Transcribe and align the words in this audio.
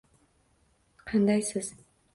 Qandaysiz? 1.11 1.73